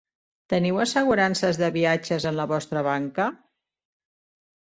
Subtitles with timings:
[0.51, 3.29] Teniu assegurances de viatges en la vostra banca?